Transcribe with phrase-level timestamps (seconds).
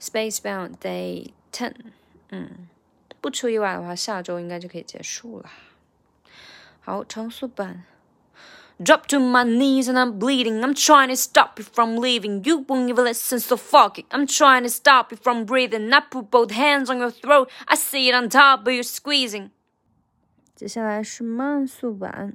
[0.00, 1.74] Spacebound Day Ten。
[2.30, 2.68] 嗯，
[3.20, 5.50] 不出意外的话，下周应该就可以结束了。
[6.80, 7.84] 好，长速版。
[8.80, 10.60] Drop to my knees and I'm bleeding.
[10.60, 12.44] I'm trying to stop you from leaving.
[12.46, 14.06] You won't even listen, so fuck it.
[14.10, 15.92] I'm trying to stop you from breathing.
[15.92, 17.50] I put both hands on your throat.
[17.66, 19.50] I see it on top, but you're squeezing.
[20.54, 22.34] 接下来是慢速版。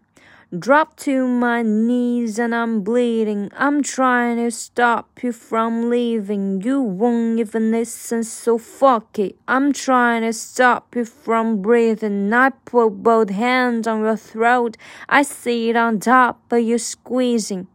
[0.52, 3.50] Drop to my knees and I'm bleeding.
[3.58, 6.62] I'm trying to stop you from leaving.
[6.62, 9.36] You won't even listen, so fuck it.
[9.48, 12.32] I'm trying to stop you from breathing.
[12.32, 14.78] I put both hands on your throat.
[15.10, 17.66] I see it on top, but you're squeezing.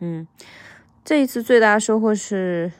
[0.00, 0.26] 嗯，
[1.04, 2.72] 这一次最大的收获是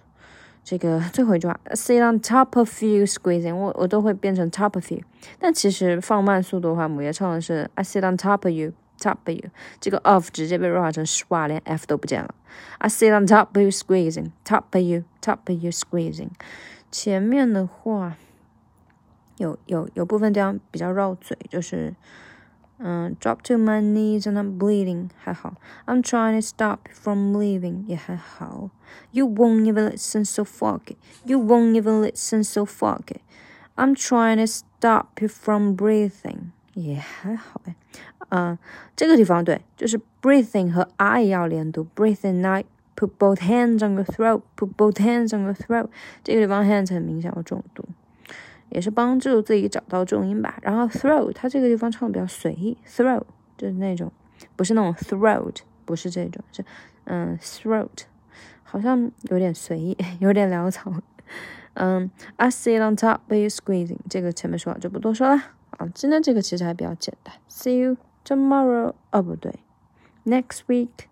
[0.69, 4.99] 这个最后一句话，sit on top of you squeezing，我我都会变成 top of you，
[5.39, 8.73] 但其实放慢速度的话，母爷唱的是 I sit on top of you。
[8.99, 12.35] top of you，这个 of 直接被弱化成 swa，，连 f 都不见了。
[12.79, 16.31] I sit on top of you squeezing, top of you, top of you squeezing。
[16.91, 18.17] 前面的话
[19.37, 21.95] 有有有部分地方比较绕嘴，就是
[22.78, 25.54] 嗯，drop to my knees and I'm bleeding 还好，
[25.86, 28.70] I'm trying to stop you from leaving 也还好，
[29.12, 33.20] You won't even listen so fuck it, you won't even listen so fuck it,
[33.76, 37.76] I'm trying to stop you from breathing 也还好哎。
[38.30, 38.58] 嗯，
[38.96, 42.64] 这个地方对，就是 breathing 和 I 要连读，breathing I
[42.96, 45.88] put both hands on your throat，put both hands on your throat，
[46.24, 47.84] 这个地方 hands 很明显要重读，
[48.69, 50.57] 也是帮助自己找到重音吧。
[50.61, 53.23] 然后 throat 它这个地方唱的比较随意，throat
[53.57, 54.11] 就是那种
[54.55, 56.63] 不是那种 throat，不是这种，是
[57.05, 58.03] 嗯 throat，
[58.63, 60.93] 好像有点随意， 有点潦草。
[61.75, 65.35] 嗯，I sit on top, but you squeezing，这个前面说了就不多说了。
[65.77, 67.33] 啊，今天这个其实还比较简单。
[67.49, 68.93] See you tomorrow。
[69.11, 69.53] 哦，不对
[70.25, 71.08] ，next week。